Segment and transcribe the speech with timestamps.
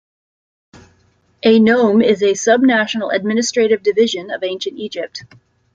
[1.43, 5.25] A nome is a subnational administrative division of Ancient Egypt.